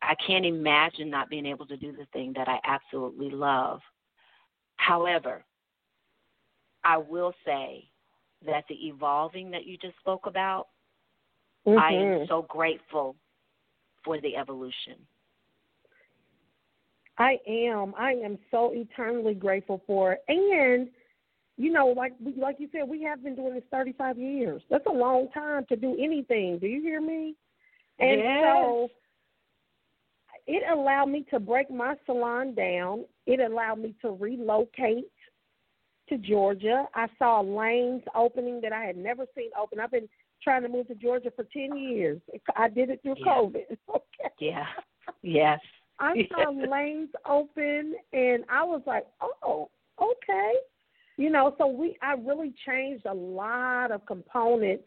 [0.00, 3.80] I can't imagine not being able to do the thing that I absolutely love.
[4.76, 5.44] However,
[6.84, 7.88] I will say
[8.44, 10.68] that the evolving that you just spoke about,
[11.66, 11.78] mm-hmm.
[11.78, 13.14] I am so grateful
[14.04, 14.96] for the evolution.
[17.18, 17.94] I am.
[17.96, 20.24] I am so eternally grateful for it.
[20.28, 20.88] And
[21.62, 24.62] you know, like like you said, we have been doing this 35 years.
[24.68, 26.58] That's a long time to do anything.
[26.58, 27.36] Do you hear me?
[28.00, 28.42] And yes.
[28.42, 28.88] so
[30.48, 33.04] it allowed me to break my salon down.
[33.26, 35.12] It allowed me to relocate
[36.08, 36.86] to Georgia.
[36.96, 39.78] I saw lanes opening that I had never seen open.
[39.78, 40.08] I've been
[40.42, 42.20] trying to move to Georgia for 10 years.
[42.56, 43.32] I did it through yeah.
[43.32, 43.76] COVID.
[43.88, 44.34] Okay.
[44.40, 44.66] Yeah.
[45.22, 45.60] Yes.
[46.00, 49.70] I saw lanes open and I was like, Oh,
[50.00, 50.52] okay.
[51.22, 54.82] You know, so we I really changed a lot of components.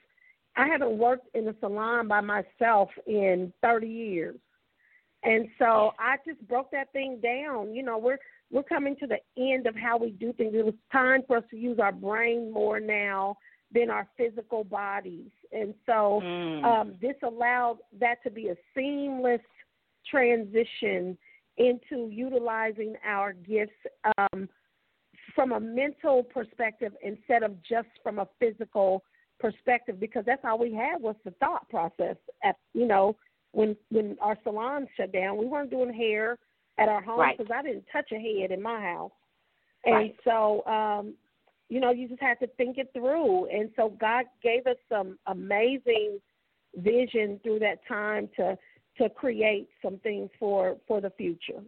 [0.58, 4.36] I haven't worked in a salon by myself in thirty years.
[5.24, 7.74] And so I just broke that thing down.
[7.74, 8.17] You know, we're
[8.52, 10.54] we're coming to the end of how we do things.
[10.54, 13.38] It was time for us to use our brain more now
[13.71, 15.32] than our physical bodies.
[15.54, 16.63] And so mm.
[16.65, 19.39] um, this allowed that to be a seamless
[20.12, 21.17] transition
[21.56, 23.71] into utilizing our gifts
[24.17, 24.50] um,
[25.36, 29.04] from a mental perspective instead of just from a physical
[29.39, 33.15] perspective because that's all we had was the thought process at you know
[33.52, 35.38] when when our salon shut down.
[35.38, 36.38] We weren't doing hair
[36.78, 37.60] at our home because right.
[37.60, 39.12] I didn't touch a head in my house,
[39.86, 40.15] and right.
[40.24, 41.13] so um,
[41.69, 43.48] you know you just have to think it through.
[43.48, 46.19] And so God gave us some amazing
[46.78, 48.58] vision through that time to
[48.98, 51.62] to create some things for for the future.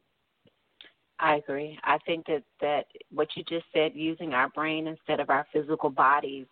[1.19, 1.80] I agree.
[1.84, 5.89] I think that that what you just said, using our brain instead of our physical
[5.89, 6.45] bodies,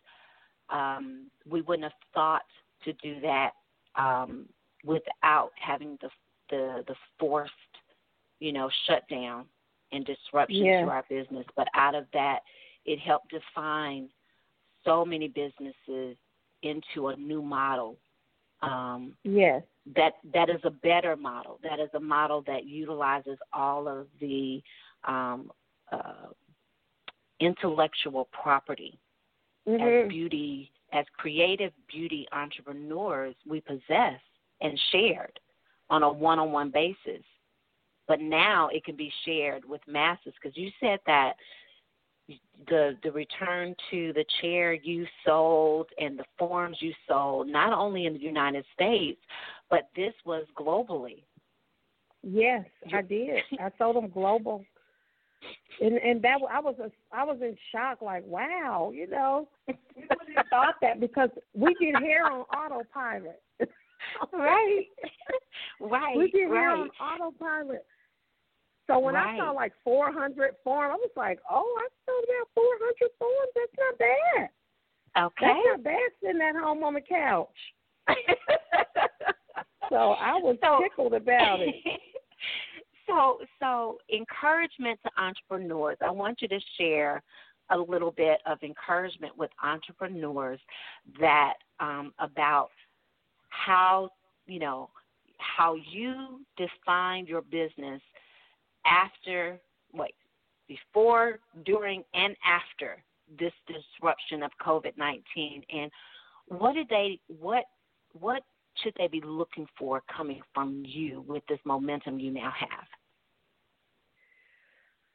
[0.69, 2.45] um, we wouldn't have thought
[2.83, 3.51] to do that
[3.95, 4.47] um,
[4.83, 6.09] without having the
[6.49, 7.53] the the forced,
[8.39, 9.45] you know, shutdown
[9.91, 10.81] and disruption yeah.
[10.81, 11.45] to our business.
[11.55, 12.39] But out of that,
[12.85, 14.09] it helped define
[14.83, 16.17] so many businesses
[16.63, 17.97] into a new model.
[18.61, 19.61] Um, yes
[19.95, 21.59] that that is a better model.
[21.63, 24.61] That is a model that utilizes all of the
[25.07, 25.51] um,
[25.91, 26.29] uh,
[27.39, 28.97] intellectual property
[29.67, 30.05] mm-hmm.
[30.05, 34.19] as beauty, as creative beauty entrepreneurs, we possess
[34.61, 35.39] and shared
[35.89, 37.23] on a one-on-one basis.
[38.07, 41.33] But now it can be shared with masses because you said that
[42.67, 48.05] the the return to the chair you sold and the forms you sold not only
[48.05, 49.19] in the United States
[49.69, 51.23] but this was globally.
[52.23, 53.41] Yes, I did.
[53.59, 54.65] I sold them global,
[55.79, 58.01] and and that I was a, I was in shock.
[58.01, 63.41] Like, wow, you know, we would have thought that because we did hair on autopilot.
[64.33, 64.85] right,
[65.79, 66.57] right, we did right.
[66.57, 67.85] hair on autopilot.
[68.87, 69.35] So when right.
[69.35, 73.51] I saw like 400 forms, I was like, oh, I sold about 400 forms.
[73.55, 74.49] That's not bad.
[75.17, 75.45] Okay.
[75.45, 77.47] That's not bad sitting at home on the couch.
[79.89, 81.75] so I was so, tickled about it.
[83.07, 85.97] so, so encouragement to entrepreneurs.
[86.05, 87.23] I want you to share
[87.71, 90.59] a little bit of encouragement with entrepreneurs
[91.19, 92.69] that um, about
[93.49, 94.09] how
[94.45, 94.89] you know
[95.39, 98.01] how you define your business
[98.85, 99.59] after
[99.93, 100.15] wait
[100.67, 103.03] before during and after
[103.39, 105.91] this disruption of covid-19 and
[106.47, 107.65] what did they what
[108.19, 108.43] what
[108.83, 112.87] should they be looking for coming from you with this momentum you now have?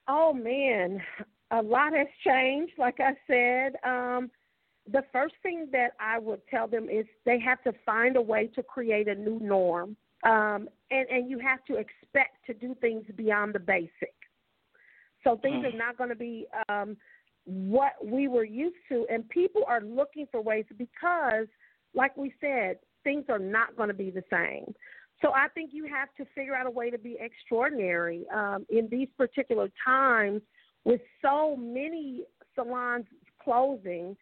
[0.08, 1.00] Oh man,
[1.50, 2.72] a lot has changed.
[2.78, 4.30] Like I said, um,
[4.90, 8.48] the first thing that I would tell them is they have to find a way
[8.54, 13.04] to create a new norm, um, and and you have to expect to do things
[13.16, 14.14] beyond the basic.
[15.24, 15.74] So things mm.
[15.74, 16.96] are not going to be um,
[17.44, 21.46] what we were used to, and people are looking for ways because,
[21.94, 24.74] like we said, things are not going to be the same.
[25.22, 28.88] So I think you have to figure out a way to be extraordinary um, in
[28.90, 30.40] these particular times
[30.84, 32.22] with so many
[32.54, 33.04] salons
[33.42, 34.16] closing.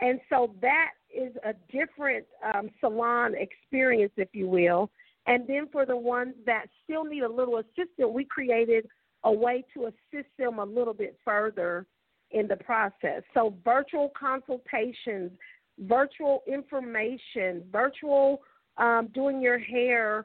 [0.00, 4.90] And so that is a different um, salon experience, if you will.
[5.26, 8.86] And then for the ones that still need a little assistance, we created
[9.22, 11.86] a way to assist them a little bit further
[12.32, 13.22] in the process.
[13.32, 15.30] So virtual consultations,
[15.78, 18.42] virtual information, virtual
[18.78, 20.24] um, doing your hair,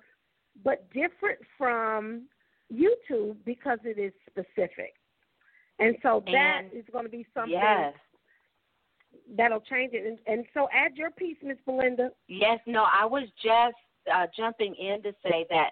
[0.64, 2.24] but different from
[2.74, 4.94] YouTube because it is specific.
[5.80, 7.94] And so that and, is going to be something yes.
[9.36, 10.06] that'll change it.
[10.06, 12.10] And, and so add your piece, Miss Belinda.
[12.28, 13.76] Yes, no, I was just
[14.14, 15.70] uh, jumping in to say that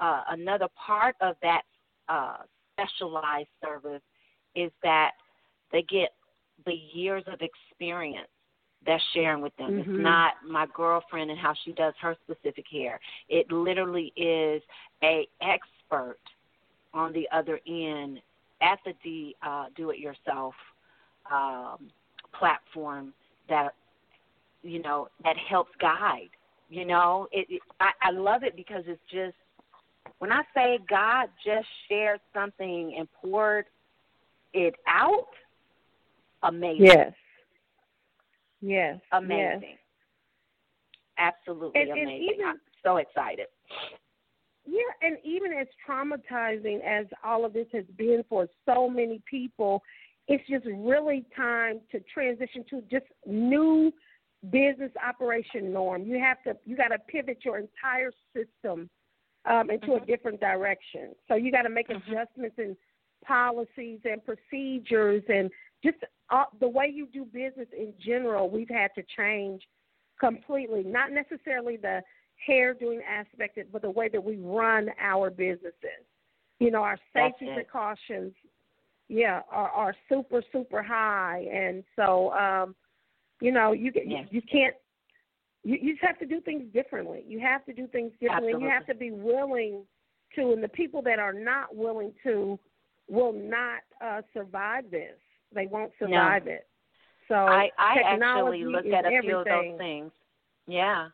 [0.00, 1.62] uh, another part of that
[2.08, 2.38] uh,
[2.72, 4.02] specialized service
[4.56, 5.12] is that
[5.70, 6.10] they get
[6.66, 8.28] the years of experience
[8.86, 9.72] that's sharing with them.
[9.72, 9.94] Mm-hmm.
[9.94, 12.98] It's not my girlfriend and how she does her specific hair.
[13.28, 14.62] It literally is
[15.02, 16.18] a expert
[16.94, 18.20] on the other end
[18.62, 20.54] at the D, uh, do it yourself
[21.30, 21.90] um,
[22.38, 23.12] platform
[23.48, 23.74] that
[24.62, 26.30] you know that helps guide.
[26.68, 29.34] You know, it, it I, I love it because it's just
[30.18, 33.66] when I say God just shared something and poured
[34.52, 35.28] it out,
[36.42, 36.86] amazing.
[36.86, 37.12] Yes.
[38.60, 39.00] Yes.
[39.12, 39.60] Amazing.
[39.62, 39.78] Yes.
[41.18, 42.08] Absolutely and, amazing.
[42.08, 43.46] And even, I'm so excited.
[44.66, 49.82] Yeah, and even as traumatizing as all of this has been for so many people,
[50.28, 53.92] it's just really time to transition to just new
[54.50, 56.04] business operation norm.
[56.04, 58.88] You have to you got to pivot your entire system
[59.44, 60.02] um, into mm-hmm.
[60.02, 61.14] a different direction.
[61.28, 62.12] So you got to make mm-hmm.
[62.12, 62.76] adjustments in
[63.24, 65.50] policies and procedures and
[65.82, 65.98] just
[66.30, 68.48] uh, the way you do business in general.
[68.48, 69.62] We've had to change
[70.18, 70.82] completely.
[70.84, 72.02] Not necessarily the
[72.46, 76.04] hair doing aspect, but the way that we run our businesses.
[76.58, 78.32] You know, our safety precautions,
[79.08, 82.74] yeah, are, are super super high, and so um,
[83.40, 84.26] you know you yes.
[84.30, 84.74] you, you can't.
[85.62, 87.22] You, you just have to do things differently.
[87.26, 88.52] You have to do things differently.
[88.52, 88.62] Absolutely.
[88.62, 89.84] You have to be willing
[90.36, 92.58] to, and the people that are not willing to
[93.08, 95.16] will not uh, survive this.
[95.54, 96.52] They won't survive no.
[96.52, 96.66] it.
[97.28, 99.22] So I, I actually look at a everything.
[99.22, 100.10] few of those things.
[100.66, 101.08] Yeah.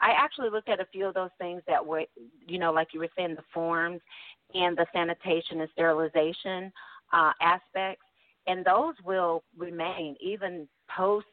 [0.00, 2.04] I actually looked at a few of those things that were,
[2.46, 4.00] you know, like you were saying, the forms
[4.54, 6.72] and the sanitation and sterilization
[7.12, 8.04] uh, aspects,
[8.46, 10.66] and those will remain even
[10.96, 11.26] post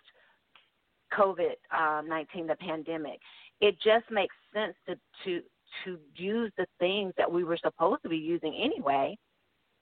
[1.17, 3.19] COVID uh, nineteen, the pandemic.
[3.61, 5.41] It just makes sense to to
[5.85, 9.17] to use the things that we were supposed to be using anyway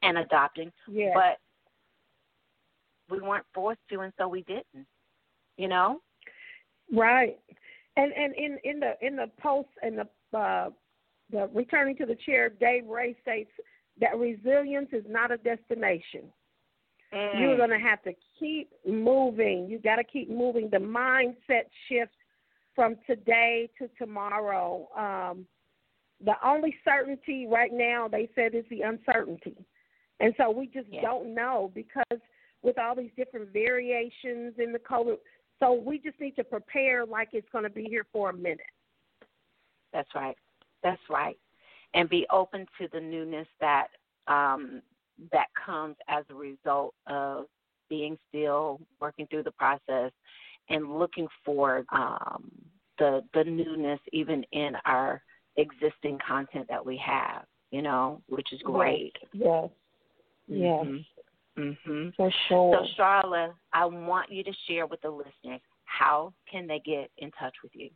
[0.02, 1.14] and adopting, yes.
[1.16, 1.38] but
[3.10, 4.88] we weren't forced to, and so we didn't.
[5.58, 6.02] You know,
[6.94, 7.38] right?
[7.98, 10.70] And and in in the in the post and the uh,
[11.32, 13.52] the returning to the chair, Dave Ray states
[14.00, 16.24] that resilience is not a destination.
[17.14, 17.40] Mm.
[17.40, 19.68] You're going to have to keep moving.
[19.70, 20.70] You got to keep moving.
[20.70, 22.12] The mindset shift
[22.76, 24.88] from today to tomorrow.
[24.98, 25.46] Um,
[26.24, 29.56] the only certainty right now, they said, is the uncertainty.
[30.20, 31.02] And so we just yeah.
[31.02, 32.20] don't know because
[32.66, 35.18] with all these different variations in the COVID,
[35.60, 38.60] so we just need to prepare like it's going to be here for a minute.
[39.94, 40.36] That's right.
[40.84, 41.38] That's right.
[41.94, 43.88] And be open to the newness that
[44.28, 44.82] um,
[45.32, 47.46] that comes as a result of
[47.88, 50.12] being still, working through the process,
[50.70, 52.52] and looking for um,
[52.98, 55.22] the the newness even in our
[55.58, 57.44] existing content that we have.
[57.72, 59.14] You know, which is great.
[59.34, 59.70] Yes.
[60.48, 60.86] Yes.
[60.86, 60.98] Mm-hmm.
[61.58, 62.10] Mm-hmm.
[62.18, 62.86] For sure.
[62.98, 67.32] So, Charla, I want you to share with the listeners how can they get in
[67.32, 67.90] touch with you.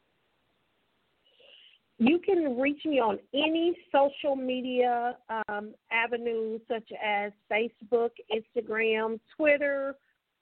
[2.01, 5.17] You can reach me on any social media
[5.49, 9.95] um, avenues such as Facebook, Instagram, Twitter,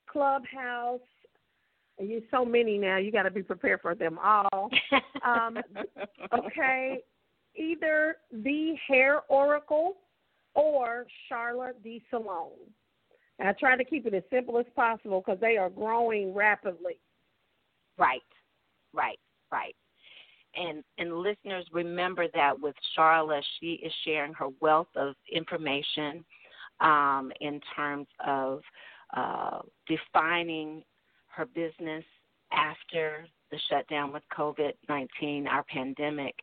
[0.07, 0.99] Clubhouse.
[1.97, 2.97] There's so many now.
[2.97, 4.70] You got to be prepared for them all.
[5.26, 5.57] um,
[6.32, 6.99] okay,
[7.55, 9.95] either the Hair Oracle
[10.53, 12.03] or Charla D
[13.38, 13.49] Salon.
[13.55, 16.99] I try to keep it as simple as possible because they are growing rapidly.
[17.97, 18.21] Right,
[18.93, 19.19] right,
[19.51, 19.75] right.
[20.55, 26.25] And and listeners remember that with Charla, she is sharing her wealth of information
[26.79, 28.61] um, in terms of
[29.15, 30.83] uh, defining
[31.27, 32.03] her business
[32.51, 36.35] after the shutdown with COVID 19, our pandemic,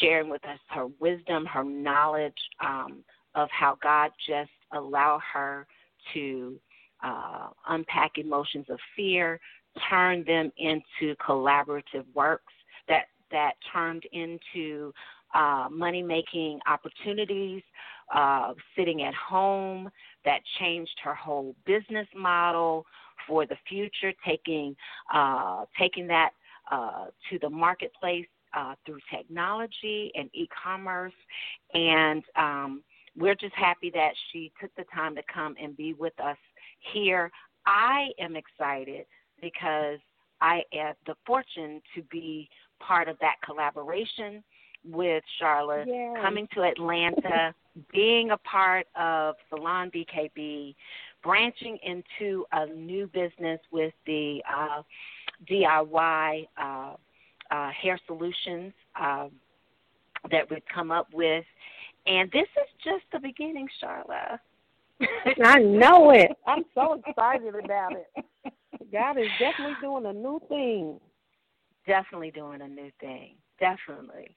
[0.00, 3.02] sharing with us her wisdom, her knowledge um,
[3.34, 5.66] of how God just allowed her
[6.14, 6.58] to
[7.02, 9.40] uh, unpack emotions of fear,
[9.88, 12.52] turn them into collaborative works
[12.88, 14.92] that that turned into
[15.34, 17.62] uh, money making opportunities,
[18.14, 19.90] uh, sitting at home,
[20.24, 22.86] that changed her whole business model
[23.26, 24.74] for the future, taking
[25.12, 26.30] uh, taking that
[26.70, 31.12] uh, to the marketplace uh, through technology and e-commerce,
[31.74, 32.82] and um,
[33.18, 36.36] we're just happy that she took the time to come and be with us
[36.92, 37.30] here.
[37.66, 39.06] I am excited
[39.42, 39.98] because
[40.40, 42.48] I have the fortune to be
[42.80, 44.42] part of that collaboration
[44.84, 46.16] with Charla, yes.
[46.22, 47.54] coming to Atlanta,
[47.92, 50.74] being a part of Salon BKB,
[51.22, 54.82] branching into a new business with the uh,
[55.50, 56.94] DIY uh,
[57.50, 59.26] uh, hair solutions uh,
[60.30, 61.44] that we've come up with
[62.08, 64.38] and this is just the beginning, Charla.
[65.44, 66.32] I know it.
[66.46, 68.24] I'm so excited about it.
[68.92, 70.98] God is definitely doing a new thing.
[71.86, 73.34] Definitely doing a new thing.
[73.60, 74.34] Definitely.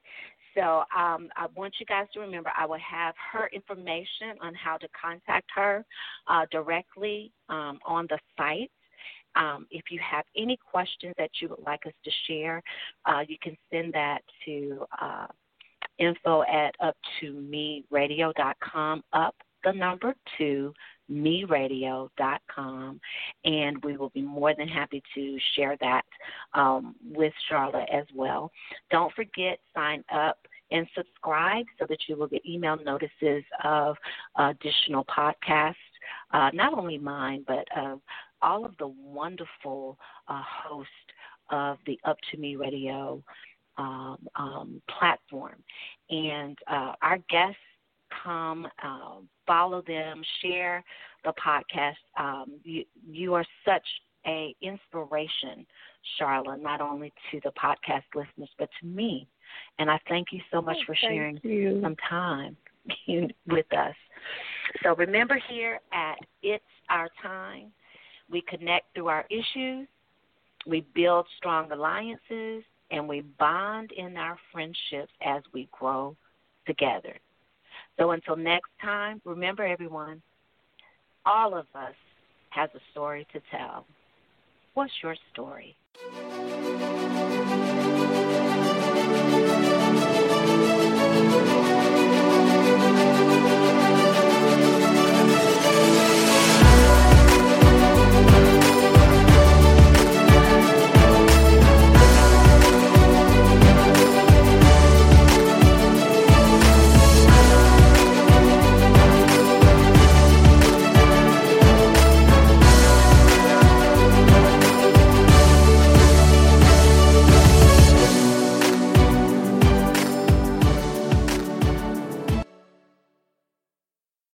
[0.54, 4.76] So um, I want you guys to remember I will have her information on how
[4.76, 5.84] to contact her
[6.28, 8.70] uh, directly um, on the site.
[9.34, 12.62] Um, if you have any questions that you would like us to share,
[13.06, 15.26] uh, you can send that to uh,
[16.02, 19.34] info at up to me radio.com, up
[19.64, 20.74] the number two
[21.10, 23.00] meradio.com,
[23.44, 26.04] and we will be more than happy to share that
[26.54, 28.50] um, with Charla as well.
[28.90, 30.38] Don't forget, sign up
[30.70, 33.96] and subscribe so that you will get email notices of
[34.36, 35.74] additional podcasts,
[36.32, 38.00] uh, not only mine, but of
[38.40, 39.98] all of the wonderful
[40.28, 40.90] uh, hosts
[41.50, 43.22] of the Up to Me Radio
[43.78, 45.56] um, um, platform.
[46.12, 47.56] And uh, our guests
[48.22, 50.84] come, uh, follow them, share
[51.24, 51.94] the podcast.
[52.18, 53.86] Um, you, you are such
[54.26, 55.66] a inspiration,
[56.20, 59.26] Charla, not only to the podcast listeners, but to me.
[59.78, 61.80] And I thank you so much oh, for sharing you.
[61.82, 62.58] some time
[63.46, 63.94] with us.
[64.82, 67.72] So remember here at It's Our Time,
[68.30, 69.88] we connect through our issues,
[70.66, 76.14] we build strong alliances, and we bond in our friendships as we grow
[76.66, 77.16] together.
[77.98, 80.22] So until next time, remember everyone,
[81.26, 81.94] all of us
[82.50, 83.86] has a story to tell.
[84.74, 85.76] What's your story?